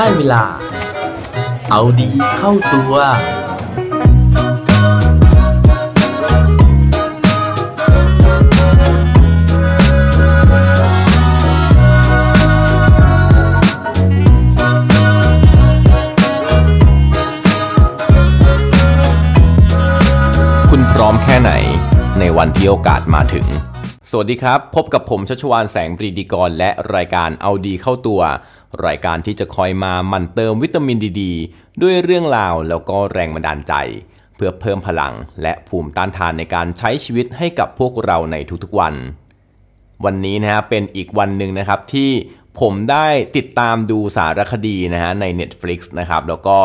[0.00, 0.44] ได้เวลา
[1.70, 2.92] เอาดีเข้าตัว
[20.70, 21.52] คุณพร้อมแค่ไหน
[22.18, 23.46] ในวันที่โอกาสมาถึง
[24.10, 28.20] สวัสดีครับ พบกับผมชัชวานแสงปรีดีกรและรายการเอาดีเข้าตัว
[28.86, 31.22] รายการที่จะคอยมามั่นเติมวิตามินดีด
[31.82, 33.74] ด้วยเรื่องราวแล้วก็แรงบันดาลใจ
[34.36, 38.94] เพื่อเพิ่มพลังและภูมิต้านทานในการใช้ชีวิตให้กับพวกเราในทุกๆวัน
[40.04, 42.10] วันนี้นะฮะเป็นอีกวันหนึ่งนะครับที่
[42.60, 46.56] ผมได้ติดตามดูสารคดีนะฮะใน Netflix นะครับแล้วก็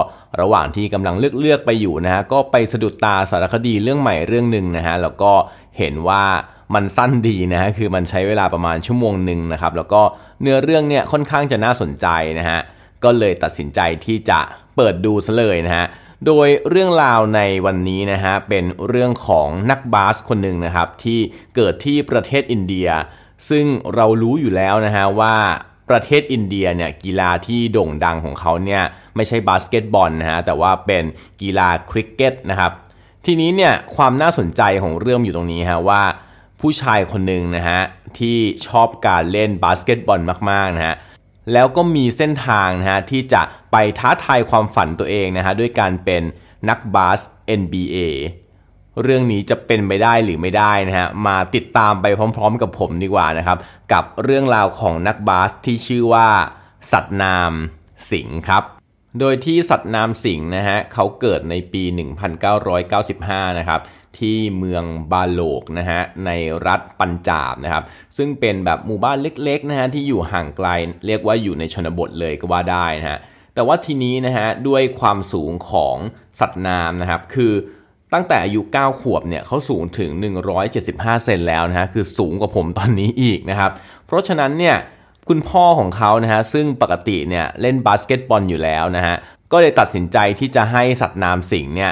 [0.41, 5.31] ระหว่างที่กำลังเลือกเลือกไปอยู่นะฮะก็ไปสะดุดตาสารคดีเรื่องใหม่เรื่องหนึ่งนะฮะแล้วก็
[5.77, 6.23] เห็นว่า
[6.73, 10.01] มันสั้นดีนะฮะคือมันใช้เวลาประมาณชั่วโมงหนึ่งนะครับแล้วก็
[10.41, 12.07] เนื้อเรื่องเนี่ยค่อนข้างจะน่าสนใจ
[12.39, 12.59] นะฮะ
[13.03, 14.39] ก็เลยตัดสินใจที่จะ
[14.75, 15.85] เปิดดูซะเลยนะฮะ
[16.25, 21.19] โดยเรื่องราวในวันนี้นะฮะเป็นเรื่องของนักบาสคนหนึ่งนะครับที่
[21.55, 22.89] เกิดที่ประเทศอินเดีย
[23.49, 23.65] ซึ่ง
[23.95, 25.35] เรารู้อยู่แล้วนะฮะว่า
[25.89, 28.81] ประเทศอินเดียเนี่ยกีฬาที่โด่งดังของเขาเนี่ย
[29.15, 31.03] ไม่ใช่บาสเกตบอลนะฮะแต่ว่าเป็น
[31.41, 32.71] กีฬาคริกเก็ตนะครับ
[33.25, 36.01] ทีนี้เนี่ยความน่าสนใจของเรื่องอยู่ตรงนี้ฮะว่า
[36.61, 37.81] ผู้ชายคนหนึ่งนะฮะ
[38.19, 40.95] ที่ชอบการเล่นบาสเกตบอลมากๆนะฮะ
[41.53, 46.23] แล้วก็มีเส้นทางนะฮะที่จะไปท้าทายความฝันตัวเองนะฮะด้วยการเป็น
[46.69, 47.19] นักบาส
[47.61, 47.97] NBA
[49.01, 53.57] เรื่องนี้จะเป็นไปได้หรือไม่ได้นะฮะมาติดตามไปพร้อมๆกับผมดีกว่านะครับ
[53.93, 56.27] กับเรื่องราวของนักบาสที่ชื่อว่า
[56.91, 57.53] สัตนาม
[58.11, 58.63] สิงห์ครับ
[59.19, 61.83] โดยที่สัตนามสิงห์นะฮะเขาเกิดในปี
[62.71, 63.79] 1995 นะครับ
[64.19, 66.31] ที่เมืองบาโลกนะฮะใน
[66.67, 67.83] รัฐปัญจาบนะครับ
[68.17, 70.67] ซึ่งเป็นแบบหมู่บ้านเล็กๆนะฮะที่อยู่ห่างไกล
[71.05, 73.19] เรียกว่าอยู่ในชนบทเลยก็ว่าได้นะฮะ
[73.53, 75.97] แต่ว่าทีนี้นะฮะด้วยความสูงของ
[76.39, 77.53] สัตว์นามนะครับ คือ
[78.13, 80.09] ตั้งแต่อายุ 9 ขวบเนี่ยเขาสูงถึง
[80.67, 83.71] 175 เซนแล้วนะฮะคือสูงกว่าผมตอนนี้อีกนะครับ
[84.05, 84.75] เพราะฉะนั้นเนี่ย
[85.29, 89.15] คุณพ่อของเขานะฮะซึ่งปกติเนี่ยเล่นบาสเกตบอลอยู่แล้วนะฮะ
[89.51, 91.91] ก็เลยตัดสินใจที่จะให้สัตนามซิงห์เนี่ย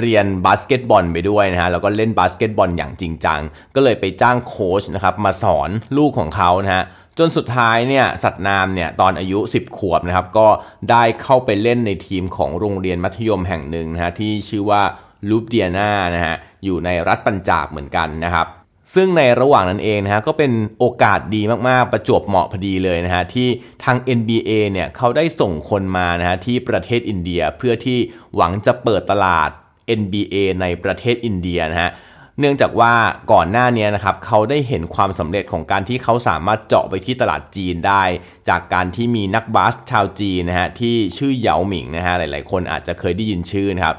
[0.00, 3.40] เรียนบาสเกตบอลไปด้วยนะฮะแล้วก็เล่นบาสเกตบอลอย่างจริงจัง
[3.74, 6.84] ก็เลยไปจ้างโค้ชนะครับมาสอนลูกของเขานะฮะ
[7.18, 10.48] จนสุดท้ายเนี่ยสัตนามเนี่ยตอนอายุ 10 ขวบนะครับก็
[10.90, 14.82] ได้เข้าไปเล่นในทีมของโรงเรียนมัธยมแห่งหนึ่งนะฮะที่ชื่อว่า
[15.28, 18.48] ลูเธียนานะฮะอยู่ในรัฐปัญจาบเหมือนกันนะครับ
[18.94, 23.48] ซึ่งในระหว่างนั้นเองนะฮะก็เป็นโอกาสดีมาก ๆ ประจวบเหมาะพอดีเลยนะฮะที่
[23.84, 27.98] ทาง NBA เนี่ยเขาได้ส่งคนมานะฮะที่ประเทศอินเดียเพื่อที่
[28.36, 29.50] หวังจะเปิดตลาด
[29.98, 31.92] NBA ในประเทศอินเดียนะฮะ
[32.40, 32.92] เนื่องจากว่า
[33.32, 38.04] ก่อนหน้านี้นะครับเขาได้เห็นความสำเร็จของการที่เขาสามารถเจาะไปที่ตลาดจีนได้
[38.48, 43.96] จากการที่มีนักบาสชาวจีนนะฮะที่ชื่อเหยาหมิงนะฮะหลายๆ คนอาจจะเคยได้ยินชื่อนะครับ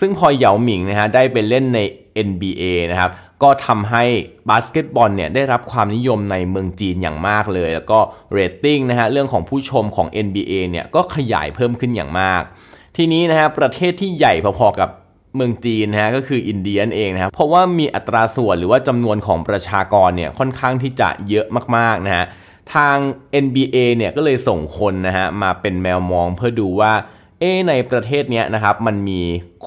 [0.00, 1.80] ซึ่งพอเหยาหมิงนะฮะได้ไปเล่นใน
[2.28, 3.10] NBA นะครับ
[3.42, 4.04] ก็ทำให้
[4.50, 7.98] บาสเกตบอลเนี่ยได้รับความนิยมในเมืองจีนอย่างมากเลย แล้วก็
[8.32, 12.42] เรตติ้งนะฮะเรื่องของผู้ชมของ NBA เนี่ยก็ขยายเพิ่มขึ้นอย่างมาก
[12.96, 14.90] ทีนี้นะฮะประเทศที่ใหญ่พอๆกับ
[15.34, 21.46] เมืองจีนนะฮะก็คืออินเดียนี่เองนะครับเพราะว่ามีอัตราส่วนหรือว่าจำนวนของประชากรเนี่ยค่อนข้างที่จะเยอะ
[21.76, 22.24] มากๆนะฮะ
[22.74, 22.96] ทาง
[23.44, 26.92] NBA เนี่ยก็เลยส่งคนนะฮะมาเป็นแมวมองเพื่อดูว่า
[27.40, 29.22] เอในประเทศเนี้ยนะครับมันมี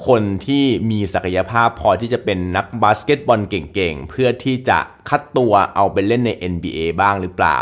[0.06, 7.58] คนที่มีศักยภาพพอที่จะเป็นนักบาสเกตบอลเก่งๆ เพื่อที่จะคัดตัวเอาไปเล่นใน NBA บ้างหรือเปล่า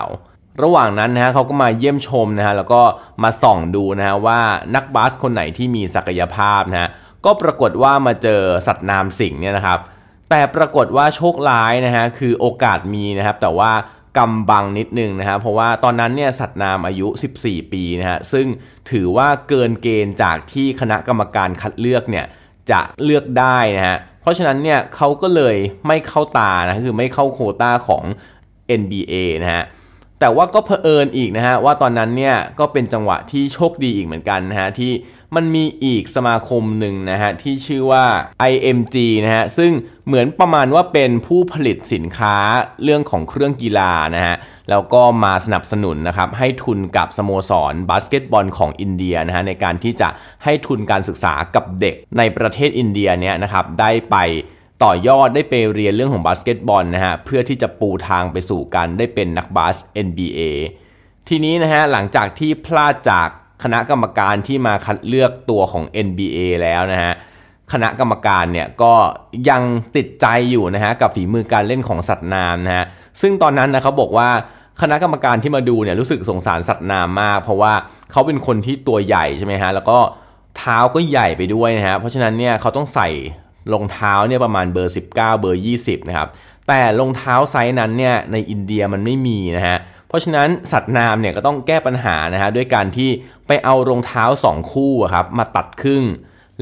[0.63, 2.83] ระหว่างนั้นนะฮะเขาก็มาเยี่ยมชมนะฮะแล้วก็
[3.23, 4.41] มาส่องดูนะฮะว่า
[4.75, 6.91] นักบาสคนไหนที่มีศักยภาพนะฮะ
[7.25, 9.79] ก็ปรากฏว่ามาเจอสัตว์นามสิงเนี่ยนะครับ
[10.31, 13.73] แต่ปรากฏว่าโชคร้ายนะฮะคือโอกาสมีนะครับ แต่ว่า
[14.19, 17.09] กำบังนิดนึงนะฮะเพราะว่าตอนนั้นเนี่ยสัตว์นามอายุ
[17.41, 18.47] 14 ปีนะฮะซึ่ง
[18.91, 22.27] ถือว่าเกินเกณฑ์จากที่คณะกรรมการคัดเลือกเนี่ย
[22.71, 25.57] จะเลือกได้นะฮะเพราะฉะนั้นเนี่ยเขาก็เลย
[25.87, 28.05] ไม่เข้าตานะคือไม่เข้าโคต้าของ
[28.81, 29.65] NBA นะฮะ
[30.21, 34.93] แต่ว่าก็เผอิญอีกนะฮะว่าตอนนั้นเนี่ยก็เป็นจังหวะที่โชคดีอีกเหมือนกันนะฮะที่
[35.37, 38.05] มันมีอีกสมาคมหนึ่งนะฮะที่ชื่อว่า
[38.51, 39.73] IMG นะฮะซึ่ง
[40.07, 42.37] เหมือนประมาณว่าเป็นผู้ผลิตสินค้า
[42.83, 44.37] เรื่องของเครื่องกีฬานะฮะ
[44.71, 50.09] แล้วก็มาสนับสนุนนะครับให้ทุนกับสโมสรบาสเกตบอลของอินเดียนะฮะในการที่จะ
[50.45, 54.17] ให้ทุนการศึกษากับเด็กในประเทศอินเดียเนี่ยนะครับได้ไป
[54.85, 60.41] ต่อยอดได้ไปเรียนเรื่องของบาสเกตบอลนะฮะเพื่อที่จะปูทางไปสู่การได้เป็นนักบาส NBA
[61.29, 63.29] ทีนี้นะฮะหลังจากที่พลาดจาก
[63.63, 67.13] คณะกรรมการที่มาคัดเลือกตัวของ NBA แล้วนะฮะ
[67.73, 68.95] คณะกรรมการเนี่ยก็
[69.51, 69.63] ยัง
[69.97, 72.85] ติดใจอยู่นะฮะกับฝีมือการเล่นของสัตว์น้ำนะฮะ
[73.21, 74.29] ซึ่งตอนนั้นนะเขาบอกว่า
[74.81, 77.73] คณะกรรมการที่มาดูเนี่ยรู้สึกสงสารสัตว์น้ำมาก เพราะว่า
[78.13, 79.99] เขาเป็นคนที่ตัวใหญ่ใช่ไหมฮะแล้วก็
[80.57, 83.09] เท้าก็ใหญ่ไปด้วยนะฮะเพราะฉะนั้นเนี่ยเขาต้องใส่
[83.73, 86.29] รองเท้าเนี่ยประมาณเบอร์ 19 เบอร์ 20 นะครับ
[86.69, 89.79] แต่รองเท้าไซส์นั้นเนี่ยในอินเดียมันไม่มีนะฮะ
[90.09, 93.11] เพราะฉะนั้นสัตว์น้ำเนี่ยก็ต้องแก้ปัญหานะฮะด้วยการที่
[93.47, 96.05] ไปเอารองเท้า 2 คู่ครับมาตัดครึ่ง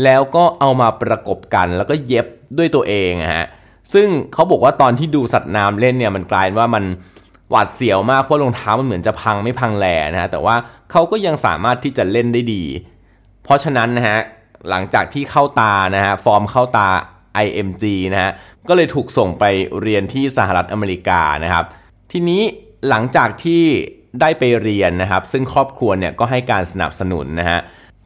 [0.04, 2.26] แล้วก็เอามาประกบกันแล้วก็เย็บ
[2.58, 3.44] ด้วยตัวเองนะฮะ
[3.92, 6.84] ซึ่งเขาบอกว่าตอนที่ดูสัตว์น้ำเล่นเนี่ยมันกลายว่ามัน
[7.50, 10.56] หวาดเสียวมากเพราะรองเท้ามันเหมือนจะพังไม่พังแหล่นะฮะแต่ว่า
[10.90, 12.62] เขาก็ยังสามารถที่จะเล่นได้ดี
[13.44, 14.18] เพราะฉะนั้นนะฮะ
[14.70, 16.88] หลังจากที่เข้าตานะฮะฟอร์มเข้าตา
[17.44, 18.32] IMG นะฮะ
[18.68, 19.44] ก็เลยถูกส่งไป
[19.82, 21.64] เรียนที่สหรัฐอเมริกานะครับ
[22.12, 22.42] ทีนี้
[22.88, 23.62] หลังจากที่
[24.20, 27.58] ได้ไปเรียนนะครับ ซึ่งครอบครัวเนี่ยก็ให้การสนับสนุนนะฮะ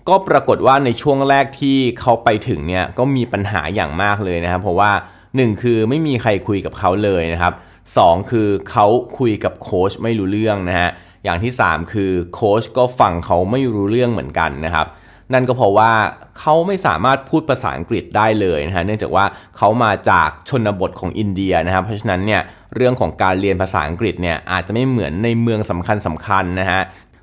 [0.08, 4.92] ก็ปรากฏว่าในช่วงแรกที่เขาไปถึงเนี่ยก็มีปัญหาอย่างมากเลยนะครับ เพราะว่า
[5.28, 7.54] 1 คือไม่มีใครคุยกับเขาเลยนะครับ
[7.92, 8.86] 2คือเขา
[9.18, 10.90] คุยกับโค้ชไม่รู้เรื่องนะฮะ
[11.24, 14.86] อย่างที่ 3 คือโค้ชก็ฟังเขาไม่รู้เรื่องเหมือนกันนะครับ
[15.32, 15.92] นั่นก็เพราะว่า
[16.38, 19.24] เขาไม่สามารถพูดภาษาอังกฤษได้เลยนะฮะเนื่องจากว่า
[19.56, 22.42] เขามาจากชนบทของอินเดียนะครับเพราะฉะนั้นเนี่ย
[22.76, 26.80] เรื่องของการเรียนภาษาอังกฤษเนี่ยอาจจะไม่เหมือนในเมืองสำคัญสำคัญนะฮะ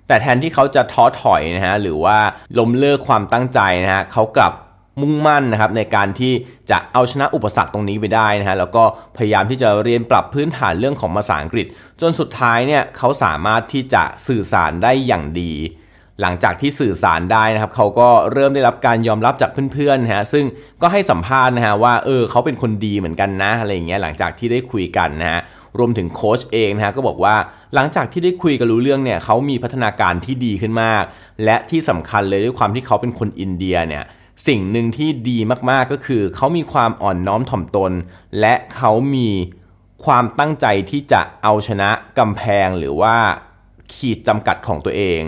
[0.08, 2.18] แต่แทนที่เขาจะท้อถอยนะฮะหรือว่า
[2.60, 4.54] ล้มเลิกความตั้งใจนะฮะเขากลับ
[5.02, 6.34] มุ่งมั่นนะครับในการที่
[6.72, 8.84] จะเอาชนะอุปสรรคตรงนี้ไปได้นะฮะแล้วก็
[9.18, 11.66] พยายามที่จะเรียนปรับพื้นฐานเรื่องของภาษาอังกฤษ
[12.02, 15.54] จนสุดท้ายเนี่ยเขาสามารถที่จะสื่อสารได้อย่างดี
[16.22, 20.46] หลังจากที่สื่อสารได้นะครับเขาก็เริ่มได้รับการยอมรับจากเพื่อนๆนะฮะซึ่ง
[20.82, 25.40] ก็ให้สัมภาษณ์นะฮะว่าเออเขาเป็นคนดีเหมือนกันนะอะไรอย่างเงี้ยหลังจากที่ได้คุยกันนะฮะ
[25.78, 27.36] รวมถึงโค้ชเองนะฮะก็บอกว่า
[27.76, 31.04] หลังจากที่ได้คุยกันรู้เรื่องเนี่ยเขามีพัฒนาการที่ดีขึ้นมาก
[31.46, 34.04] และที่สำคัญเลยด้วยความที่เขาเป็นคนอินเดียเนี่ย
[34.48, 35.38] สิ่งหนึ่งที่ดี
[35.70, 37.92] มากๆก็คือเขามีความอ่อนน้อมถ่อมตน
[38.40, 39.30] และเขามี
[40.06, 43.16] ความตั้งใจที่จะเอาชนะกำแพงหรือว่า
[43.94, 45.22] ขีดจำกัดของตัวเอง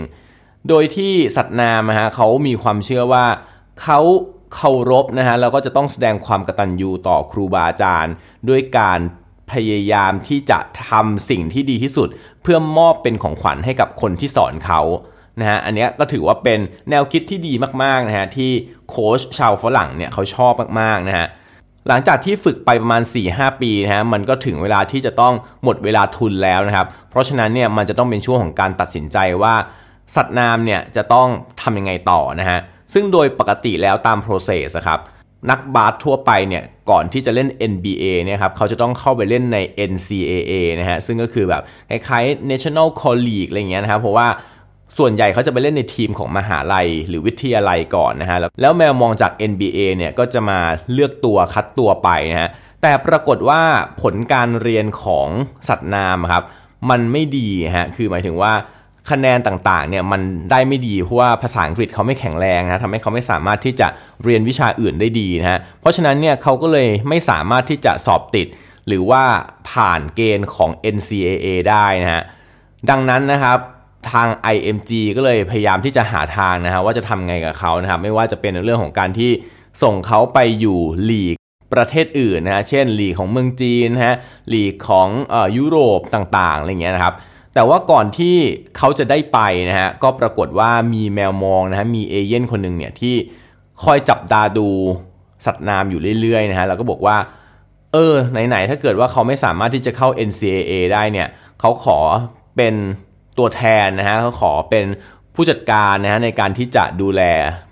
[0.68, 3.26] โดยที่สัตว์นามนะฮะเขามีความเชื่อว่า
[3.82, 4.00] เขา
[4.54, 8.14] เคารพนะฮะแล้วก็จะต้องแสดงความกตัญญูต่อครูบาอาจารย์
[8.48, 9.00] ด้วยการ
[9.52, 12.08] พยายามที่จะทำสิ่งที่ดีที่สุด
[12.42, 14.80] เพื่อมอบเป็นของขวัญให้กับคนที่สอนเขา
[15.40, 16.58] นะฮะอันนี้ก็ถือว่าเป็น
[16.90, 18.50] แนวคิดที่ดีมากๆนะฮะที่
[18.88, 21.26] โค้ชชาวฝรั่งเนี่ยเขาชอบมากๆนะฮะ
[21.88, 25.34] หลังจากที่ฝึกไปประมาณ 4-5 ปีนะฮะมันก็ถึงเวลาที่จะต้อง
[25.64, 29.54] หมดเวลาทุนแล้วนะครับ เพราะฉะนั้นเนี่ยมันจะต้องเป็นช่วงของการตัดสินใจว่า
[30.14, 31.28] สัตว์น้ำเนี่ยจะต้อง
[31.62, 32.58] ทำยังไงต่อนะฮะ
[32.92, 35.00] ซึ่งโดยปกติแล้วตาม process ครับ
[35.50, 39.58] นักบาสทั่วไปเนี่ยก่อนที่จะเล่น NBA เนี่ยครับเขาจะต้องเข้าไปเล่นใน
[39.90, 44.26] NCAA นะฮะ ซึ่งก็คือแบบคล้ายๆ National College อะไรเงี้ยนะครับ เพราะว่า
[44.98, 50.58] ส่วนใหญ่เขาจะไปเล่นในทีมของมหาลัยหรือวิทยาลัยก่อนนะฮะ แล้วแมวมองจาก NBA เนี่ยก็จะมา
[50.92, 52.50] เลือกตัวคัดตัวไปนะฮะ
[52.82, 53.62] แต่ปรากฏว่า
[54.02, 55.28] ผลการเรียนของ
[55.68, 56.44] สัตว์น้ำครับ
[56.90, 58.52] มันไม่ดีฮะ คือหมายถึงว่า
[59.10, 60.20] คะแนนต่างๆเนี่ยมัน
[60.50, 63.88] ได้ไม่ดีเพราะว่าภาษาอังกฤษเขาไม่แข็งแรงนะทำให้เขาไม่สามารถที่จะ
[64.24, 68.46] เรียนวิชาอื่นได้ดีนะฮะเพราะฉะนั้นเนี่ยเขาก็เลยไม่สามารถที่จะสอบติด
[68.88, 69.24] หรือว่า
[69.70, 72.22] ผ่านเกณฑ์ของ NCAA ได้นะฮะ
[72.90, 73.58] ดังนั้นนะครับ
[74.12, 79.30] ทาง IMG ก็เลยพยายามที่จะหาทางนะฮะว่าจะทำไงกับเขานะครับไม่ว่าจะเป็นเรื่องของการที่
[79.82, 80.78] ส่งเขาไปอยู่
[81.10, 81.36] ลีก
[81.74, 84.16] ประเทศอื่นนะฮะเช่นลีกของเมืองจีนนะฮะ
[84.52, 87.14] ลีกของอยุโรปต่างๆอะไรเงี้ยนะครับ
[87.54, 88.36] แต่ว่าก่อนที่
[88.76, 93.14] เขาจะได้ไปนะฮะก็ปรากฏว่ามีแมวมองนะฮะมีเอเย่นคนหนึ่งเนี่ยที่
[93.84, 94.68] คอยจับตาดู
[95.46, 97.16] สัตว์น้ำอยู่เรื่อยๆนะฮะแล้วก็บอกว่า
[97.92, 98.14] เออ
[98.48, 101.28] ไหนๆถ้าเกิดว่าเขาไม่สามารถที่จะเข้า NCAA ได้เนี่ย
[101.60, 101.98] เขาขอ
[102.56, 102.74] เป็น
[103.38, 104.84] ตัวแทนนะฮะเขาขอเป็น
[105.34, 107.22] ผู้จัดการนะฮะในการที่จะดูแล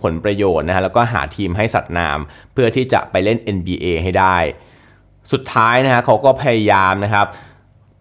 [0.03, 4.37] ผลประโยชน์นะฮะแล้วก็หาทีมให้สัตว์น้ำเพื่อที่จะไปเล่น NBA ให้ได้
[5.33, 7.27] สุดท้ายนะฮะเขาก็พยายามนะครับ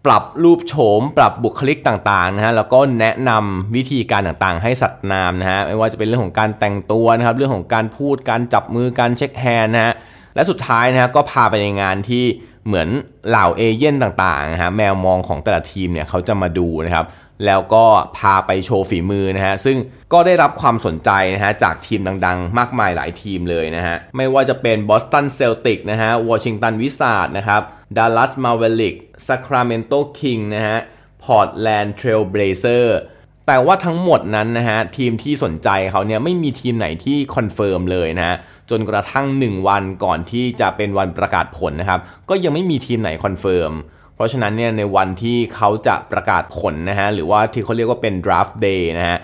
[0.06, 9.94] ปรับรูปโฉม ปรับบุคลิกต่างๆนะฮะแล้วก็แนะนำวิธีการต่างๆ ให้สัตว์นามนะฮะไม่ว่าจะเป็นเรื่องของการแต่งตัวนะครับเรื่องของการพูดการจับมือการ shake hand นะฮะ
[10.34, 12.24] และสุดท้ายนะฮะก็พาไปในงานที่
[12.66, 12.88] เหมือน
[13.28, 17.04] เหล่าเอเย่นต์ต่างๆนะฮะแมวมองของแต่ละทีมเนี่ยเขาจะมาดูนะครับ
[17.46, 17.84] แล้วก็
[18.16, 19.76] พาไปโชว์ฝีมือนะฮะ ซึ่ง
[20.12, 27.62] ก็ได้รับความสนใจนะฮะ จากทีมดังๆ มากมายหลายทีมเลยนะฮะ ไม่ว่าจะเป็น Boston Celtics นะฮะ Washington Wizards นะครับ
[27.96, 28.94] Dallas Mavericks
[29.26, 30.78] Sacramento Kings นะฮะ
[31.22, 32.98] Portland Trail Blazers
[33.46, 38.36] แต่ว่าทั้งหมดนั้นนะฮะ ทีมที่สนใจเขาเนี่ยไม่มีทีมไหนที่คอนเฟิร์มเลยนะฮะ
[38.70, 43.72] จนกระทั่ง 1 วันก่อนที่จะเป็นวันประกาศผลนะครับ ก็ยังไม่มีทีมไหนคอนเฟิร์ม
[44.20, 49.18] เพราะฉะนั้นเนี่ยในวันที่เขาจะประกาศผลนะฮะหรือว่าที่เขาเรียกว่าเป็น draft day นะฮะ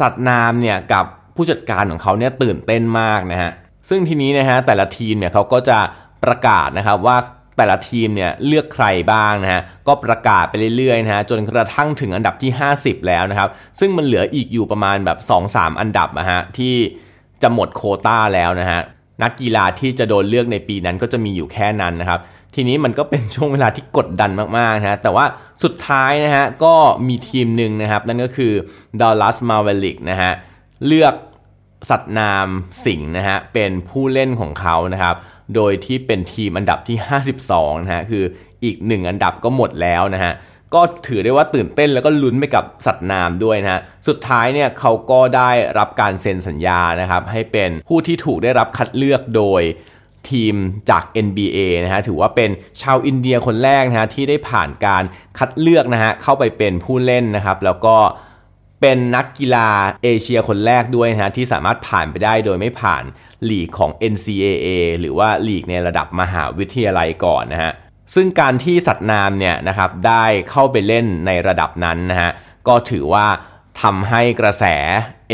[0.00, 1.04] สัตว์นามเนี่ยกับ
[1.36, 3.50] ผู้จัดการของเขาเนี่ยตื่นเต้นมากนะฮะ
[3.88, 5.78] ซึ่งทีนี้นะฮะแต่ละทีมเนี่ยเขาก็จะ
[6.24, 7.16] ประกาศนะครับว่า
[7.56, 13.48] แต่ละทีมเนี่ยเลือกใครบ้างนะฮะก็ประกาศไปเรื่อยๆนะฮะจนกระทั่งถึงอันดับที่ 50 แล้วนะครับ
[13.80, 15.18] ซึ่งมันเหลืออีกอยู่ประมาณแบบ
[15.50, 16.74] 2-3 อันดับนะฮะที่
[17.42, 18.80] จะหมดโคต้าแล้วนะฮะ
[19.22, 22.20] นักกีฬาที่จะโดนเลือกในปีนั้นก็จะมีอยู่แค่นั้นนะครับ
[22.54, 25.24] ทีนี้มันก็เป็นช่วงเวลาที่กดดันมากๆนะฮะแต่ว่า
[25.62, 26.74] สุดท้ายนะฮะก็
[27.08, 28.52] มีทีมหนึ่งนะครับ นั่นก็คือ
[29.00, 30.32] Dallas Maverick นะฮะ
[30.86, 31.14] เลือก
[31.90, 32.48] สัตว์นาม
[32.84, 35.16] สิงห์นะฮะเป็นผู้เล่นของเขานะครับ
[35.54, 36.96] โดยที่เป็นทีมอันดับที่
[37.40, 38.24] 52นะฮะคือ
[38.64, 40.32] อีก 1 อันดับก็หมดแล้วนะฮะ
[40.74, 49.62] ก็ถือได้ว่าตื่นเต้นแล้วก็ลุ้นไปกับสัตว์นามด้วยนะฮะ สุดท้ายเนี่ยเขาก็ได้รับการเซ็นสัญญานะครับ ให้เป็นผู้ที่ถูกได้รับคัดเลือกโดย
[50.30, 50.54] ทีม
[50.90, 52.50] จาก NBA นะฮะถือว่าเป็น
[52.82, 55.02] ชาวอินเดียคนแรกนะฮะที่ได้ผ่านการ
[55.38, 57.96] คัดเลือกนะฮะเข้าไปเป็นผู้เล่นนะครับ แล้วก็
[58.80, 59.68] เป็นนักกีฬา
[60.04, 63.02] เอเชียคนแรกด้วยนะฮะที่สามารถผ่านไปได้โดยไม่ผ่าน
[63.50, 64.68] ลีกของ NCAA
[65.00, 67.72] หรือว่าลีกในระดับมหาวิทยาลัยก่อนนะฮะ
[68.14, 72.30] ซึ่งการที่สัตว์นามเนี่ยนะครับได้เข้าไปเล่นในระดับนั้นนะฮะ
[72.68, 73.26] ก็ถือว่า
[73.82, 74.64] ทำให้กระแส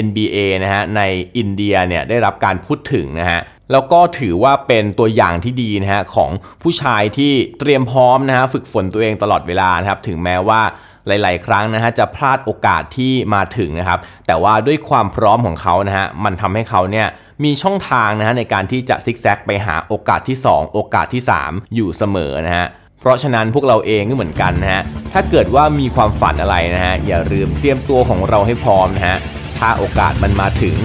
[0.07, 1.03] NBA นะฮะใน
[1.37, 3.41] อินเดียเนี่ยได้รับการพูดถึงนะฮะ
[3.73, 6.31] แล้วก็ถือว่าเป็นตัวอย่างที่ดีนะฮะของ
[6.63, 10.61] ผู้ชายที่เตรียมพร้อมนะฮะฝึกฝนตัวเองตลอดเวลานะครับถึงแม้ว่า
[11.07, 17.07] หลาย ๆ ครั้งนะฮะจะพลาดโอกาสที่มาถึงนะครับ แต่ว่าด้วยความพร้อมของเขานะฮะมันทำให้เขาเนี่ย
[17.45, 22.67] มีช่องทางนะฮะในการที่จะซิกแซกไปหาโอกาสที่ 2 โอกาสที่ 3 อยู่เสมอนะฮะ
[23.01, 24.83] เพราะฉะนั้นพวกเราเองก็เหมือนกันนะฮะ
[25.13, 29.17] ถ้าเกิดว่ามีความฝันอะไรนะฮะอย่าลืมเตรียมตัวของเราให้พร้อมนะฮะ
[29.59, 30.77] ถ้าโอกาสมันมาถึง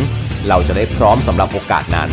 [0.47, 2.11] เราจะได้พร้อมสำหรับโอกาสนั้น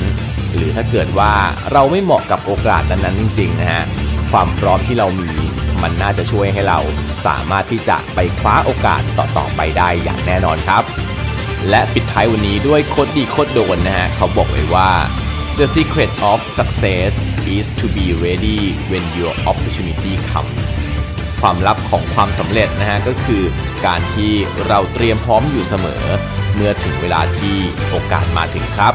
[0.55, 1.33] หรือถ้าเกิดว่า
[1.73, 3.85] เราไม่เหมาะกับโอกาสนั้นๆจริงๆนะฮะ
[4.31, 5.31] ความพร้อมที่เรามี
[5.83, 6.79] มันน่าจะช่วยให้เรา
[7.27, 10.83] สามารถที่จะไปคว้าโอกาสต่อๆไปได้อย่างแน่นอนครับ
[11.71, 14.91] และปิดท้ายวันนี้ด้วยโคดดีโคดโดนนะฮะเขาบอกไว้ว่า
[15.59, 17.13] the secret of success
[17.57, 20.65] is to be ready when your opportunity comes
[21.41, 23.43] ความลับของความสำเร็จนะฮะก็คือ
[23.87, 24.33] การที่
[24.67, 26.05] เราเตรียมพร้อมอยู่เสมอ
[26.55, 27.57] เมื่อถึงเวลาที่
[27.91, 28.95] โอกาสมาถึงครับ